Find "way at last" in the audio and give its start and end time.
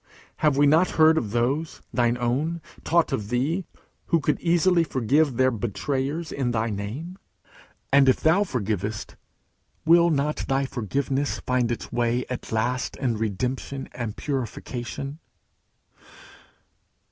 11.91-12.95